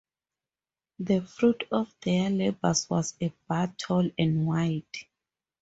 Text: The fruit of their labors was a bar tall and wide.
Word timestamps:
The 0.97 1.19
fruit 1.21 1.65
of 1.71 1.93
their 2.01 2.31
labors 2.31 2.89
was 2.89 3.13
a 3.21 3.31
bar 3.47 3.71
tall 3.77 4.09
and 4.17 4.47
wide. 4.47 4.87